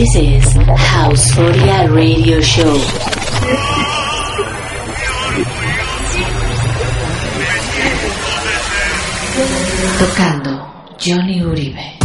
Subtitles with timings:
[0.00, 2.72] This is House 40 Radio Show.
[9.98, 11.99] Tocando Johnny Uribe.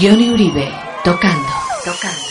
[0.00, 0.72] Johnny Uribe,
[1.04, 1.52] tocando,
[1.84, 2.29] tocando.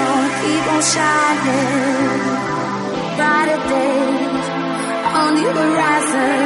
[0.00, 2.22] On shining.
[3.16, 4.46] Brighter days
[5.20, 6.40] on the horizon.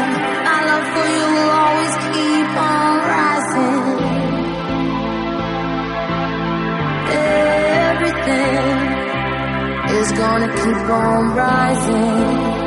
[0.46, 3.84] My love for you will always keep on rising.
[7.90, 8.76] Everything
[9.98, 12.57] is gonna keep on rising.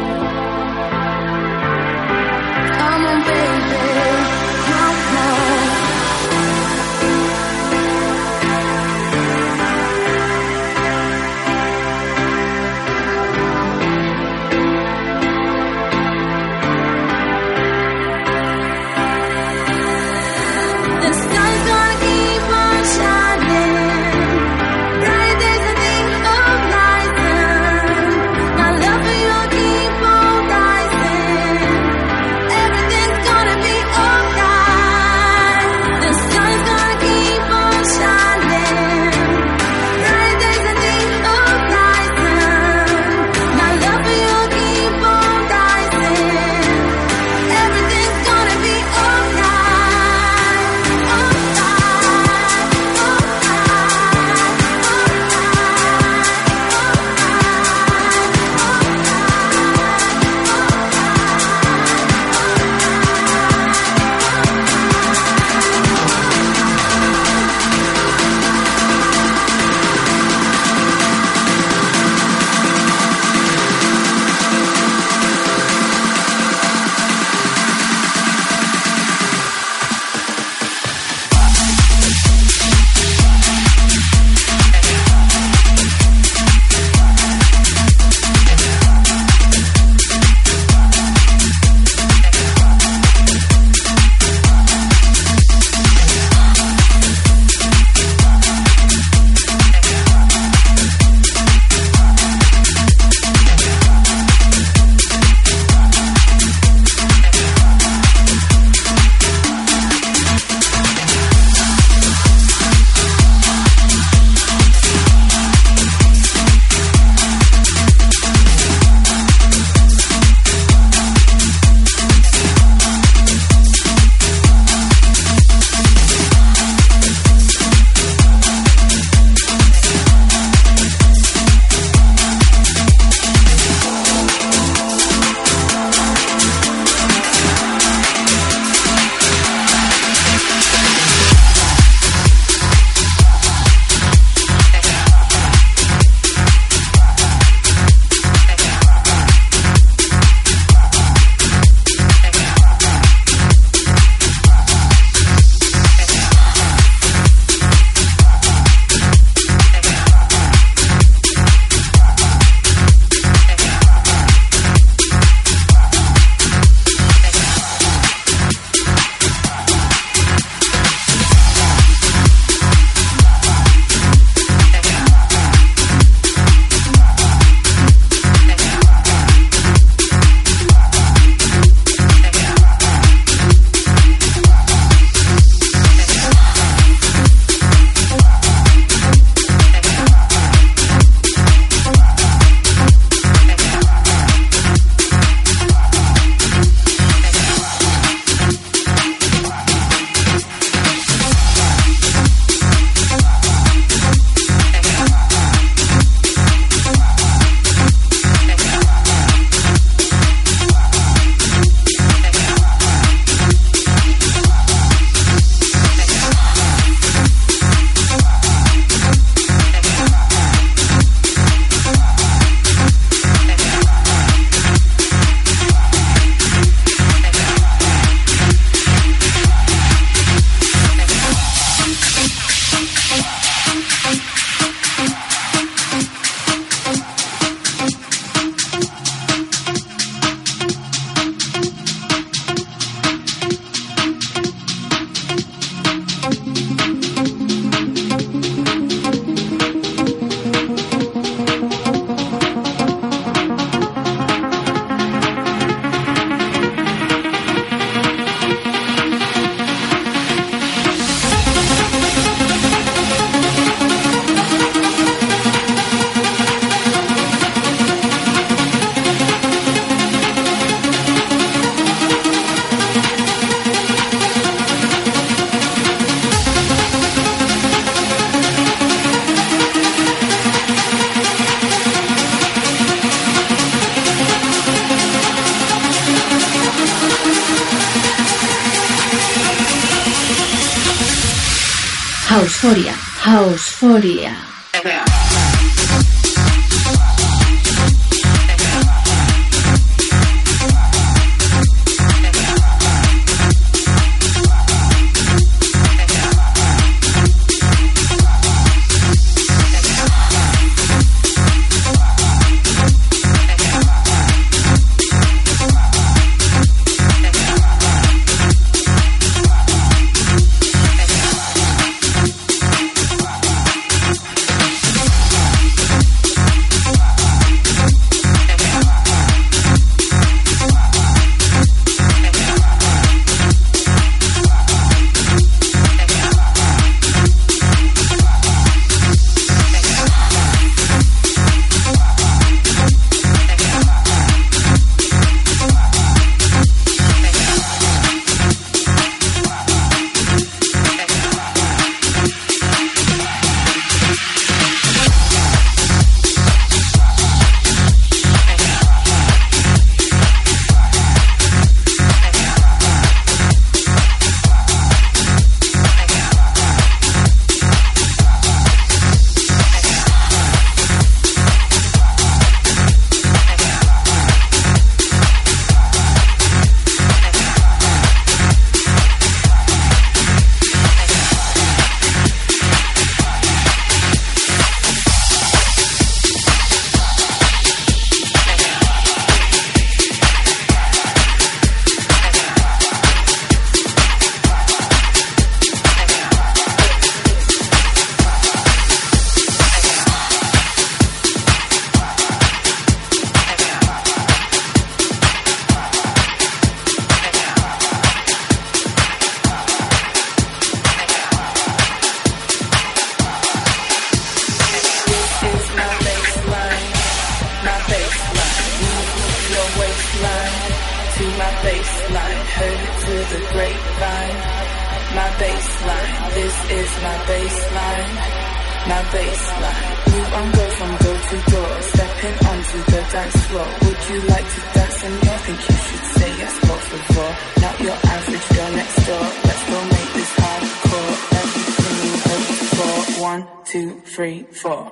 [433.01, 433.67] the dance floor.
[433.83, 437.79] Would you like to dance and I think you should say yes Por favor, not
[437.79, 439.25] your average girl next door.
[439.47, 443.21] Let's go make this hardcore Everything you hoped for.
[443.21, 444.91] One, two, three, four.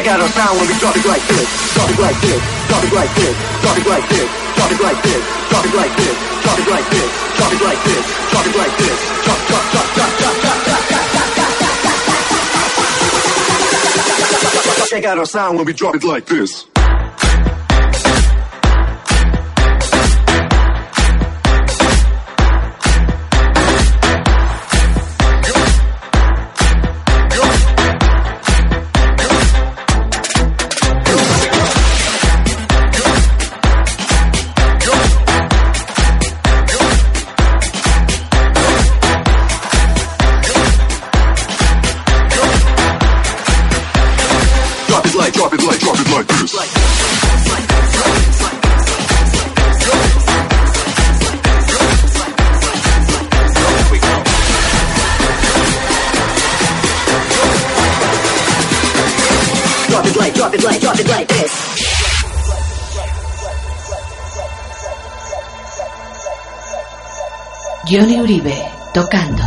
[0.00, 1.44] Check out our sound when we drop it like this.
[1.76, 2.40] Drop it like this.
[2.68, 3.36] Drop it like this.
[3.60, 4.28] Drop it like this.
[4.56, 5.20] Drop it like this.
[5.52, 6.16] Drop it like this.
[6.40, 7.10] Drop it like this.
[7.36, 8.04] Drop it like this.
[8.32, 8.96] Drop it like this.
[9.20, 11.52] Drop, drop, drop, drop, drop, drop, drop, drop, drop,
[14.72, 14.88] drop.
[14.88, 16.64] Check out our sound when we drop it like this.
[68.92, 69.39] Tocando.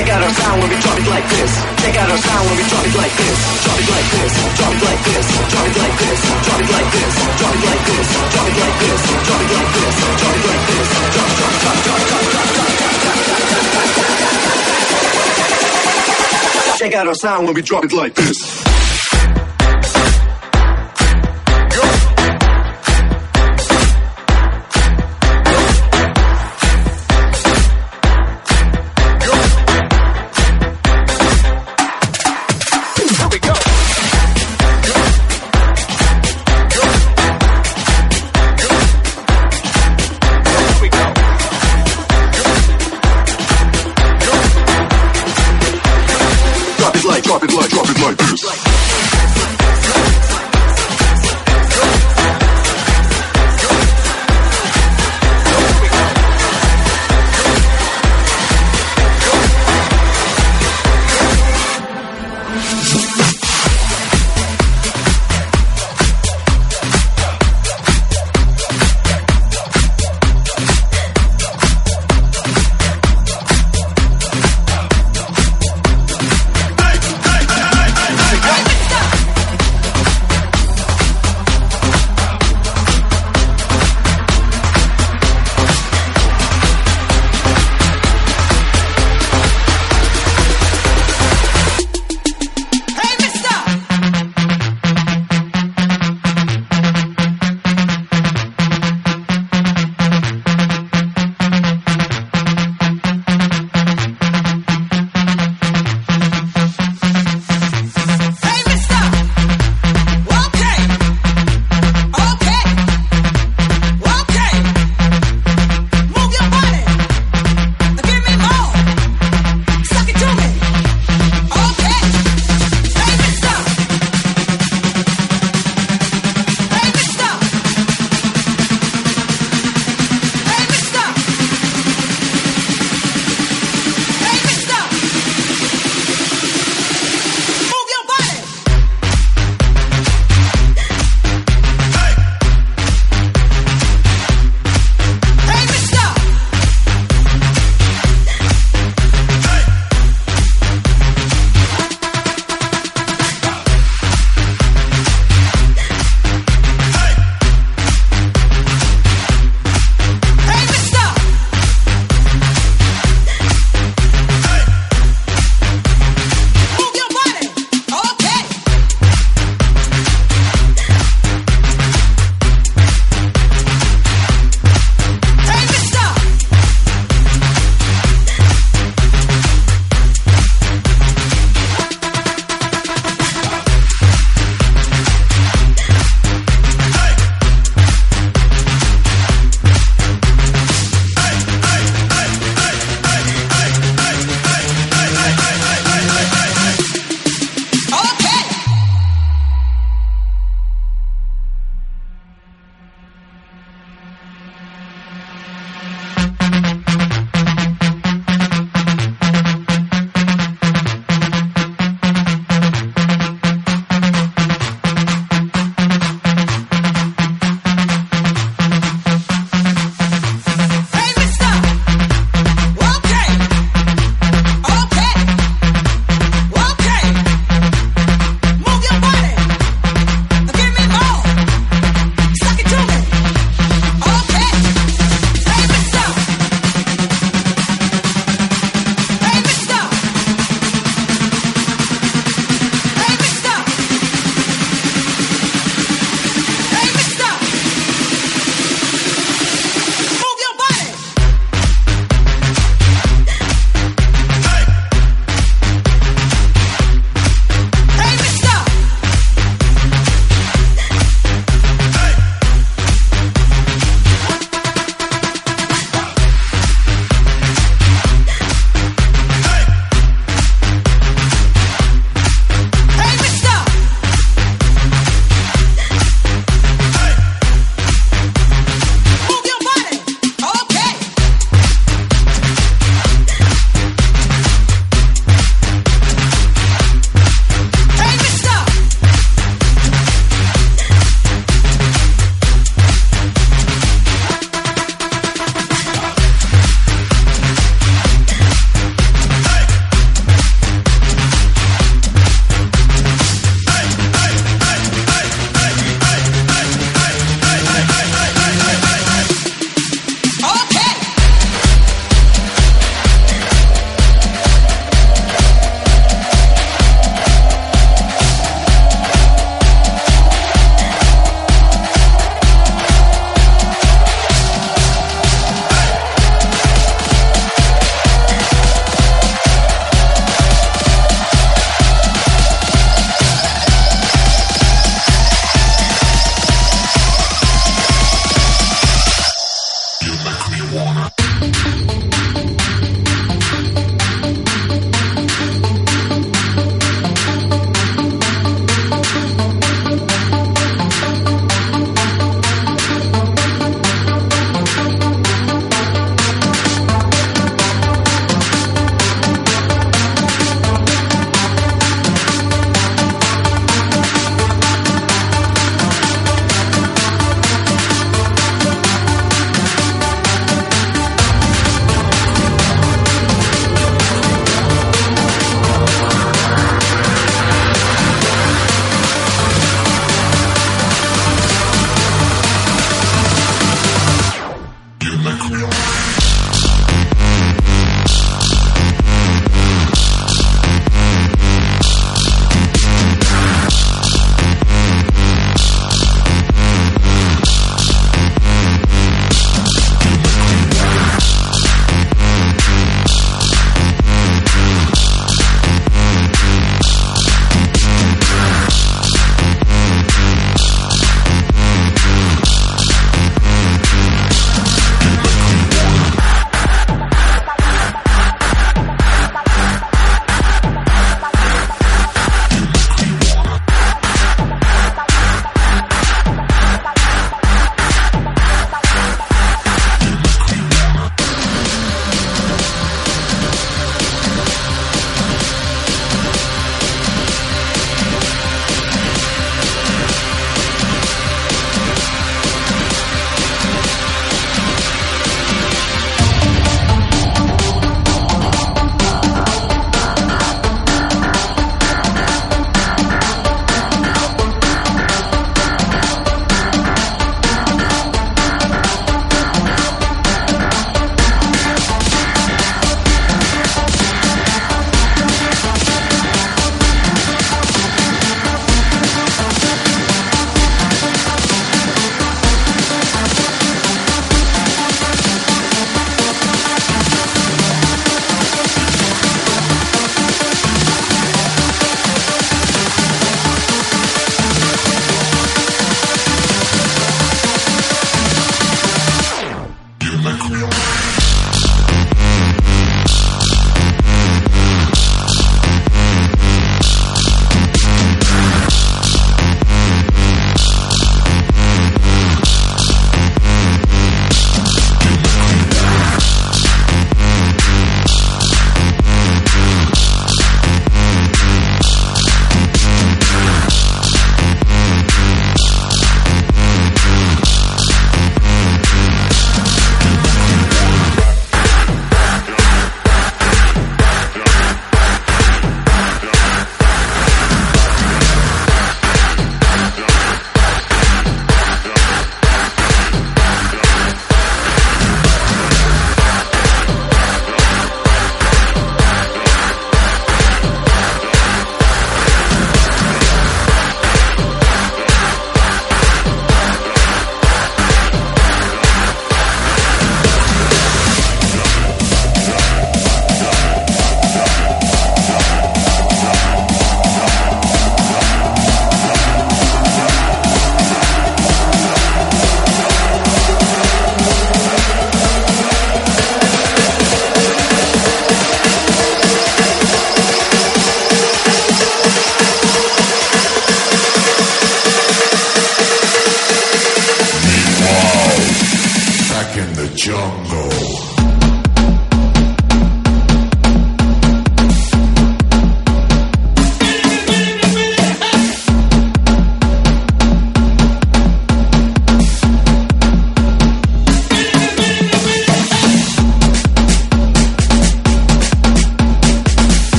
[0.00, 1.52] Check out our sound when we drop it like this.
[1.76, 3.36] Check out our sound when we drop it like this.
[3.60, 4.32] Drop it like this.
[4.56, 5.28] Drop it like this.
[5.52, 6.20] Drop it like this.
[6.40, 7.12] Drop it like this.
[7.36, 8.08] Drop it like this.
[8.32, 9.00] Drop it like this.
[9.20, 9.92] Drop it like this.
[10.00, 10.88] Drop it like this.
[11.12, 12.80] Drop, drop, drop, drop, drop, drop, drop.
[16.78, 17.82] Check out our sound when we drop.
[17.82, 18.69] Drop drop drop it like this.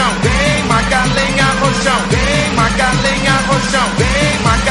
[0.00, 4.69] Rochão, vem Magalhães Rochão, vem Magalhães Rochão, vem Magalhães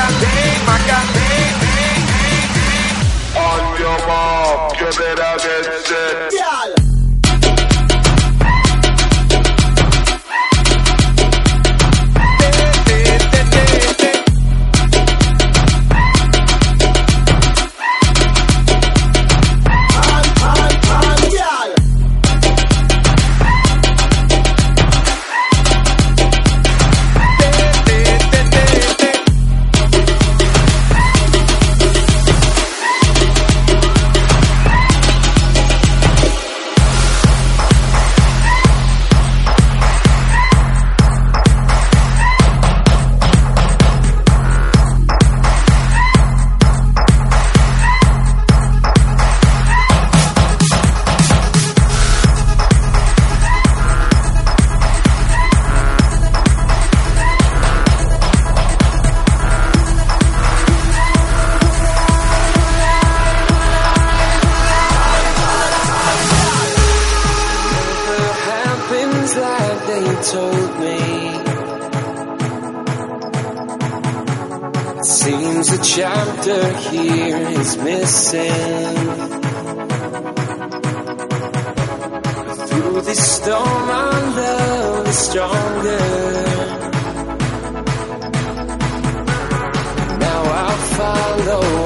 [91.50, 91.79] follow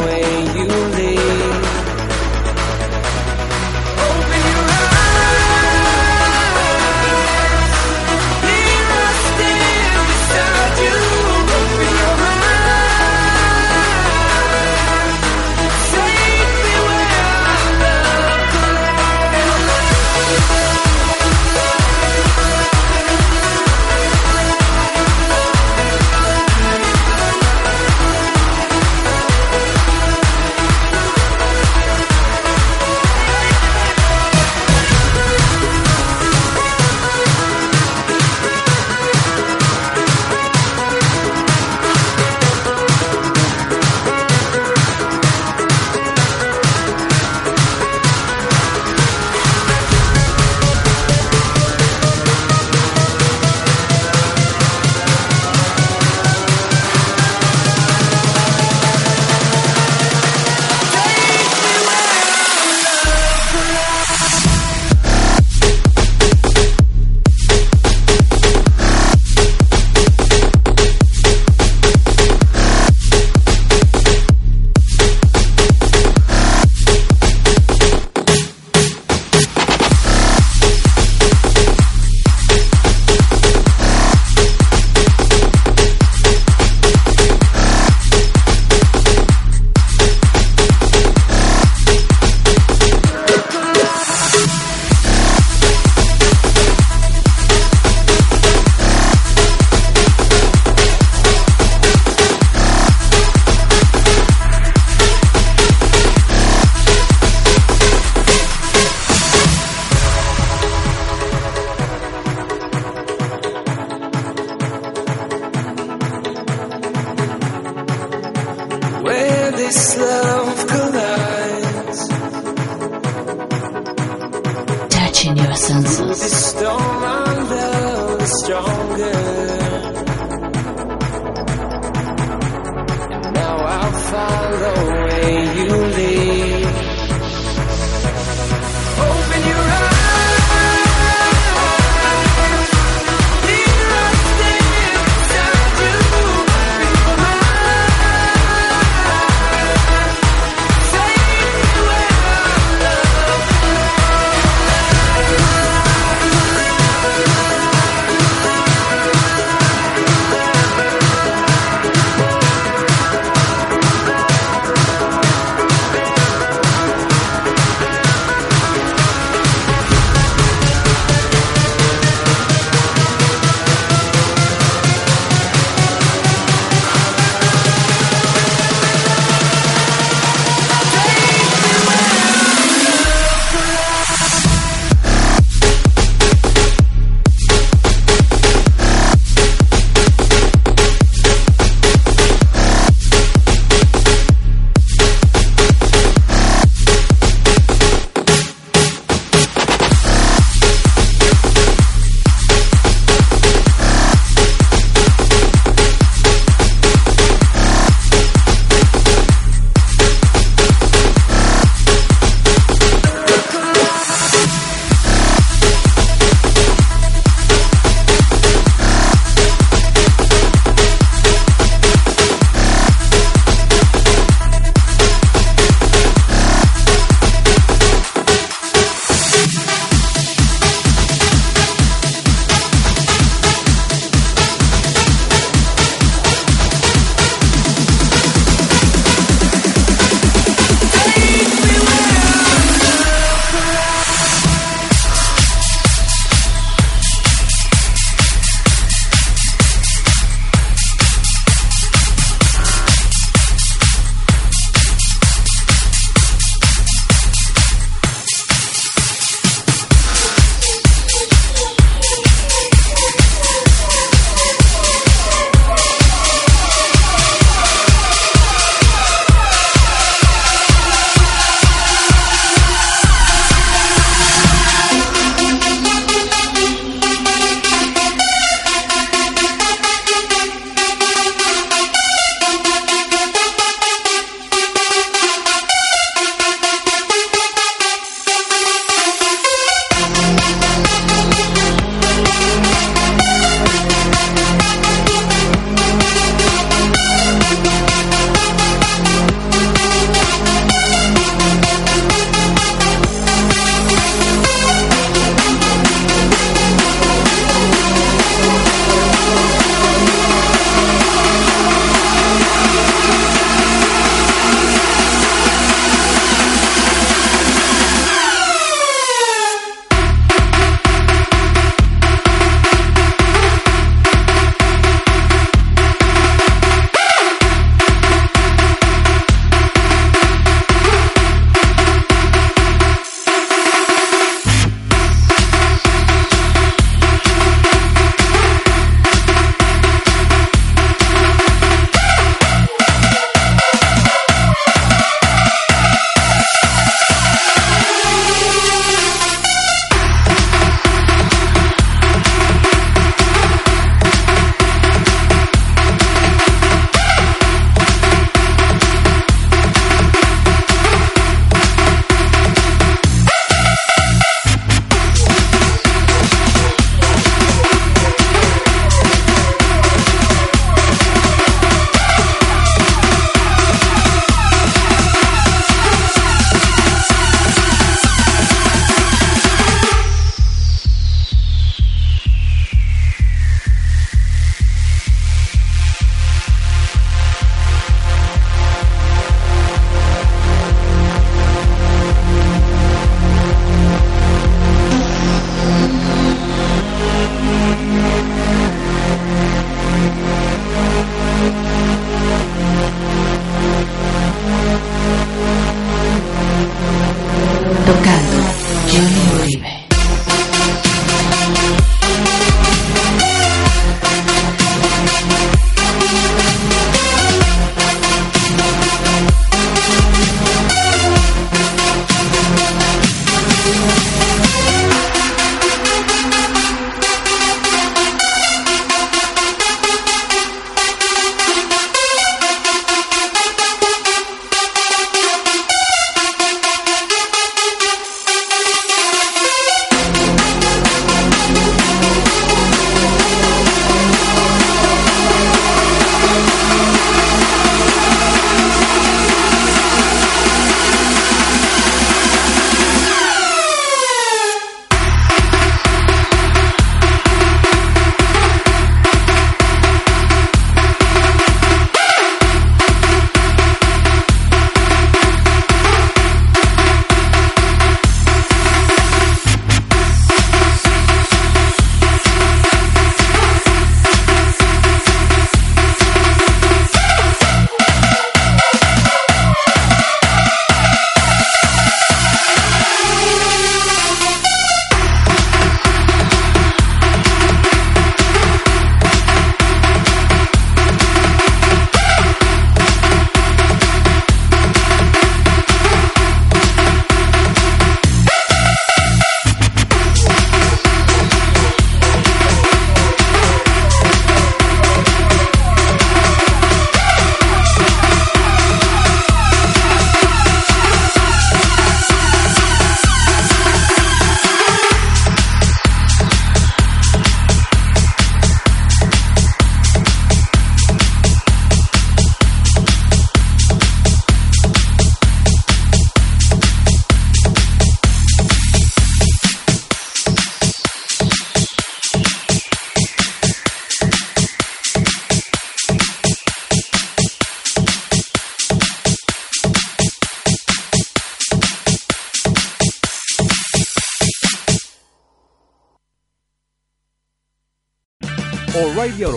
[119.74, 120.33] Where